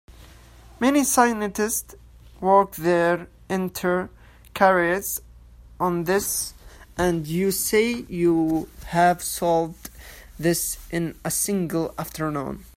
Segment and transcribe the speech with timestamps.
[0.79, 1.93] Many scientists
[2.39, 4.09] work their entire
[4.55, 5.21] careers
[5.79, 6.55] on this,
[6.97, 9.91] and you say you have solved
[10.39, 12.65] this in a single afternoon?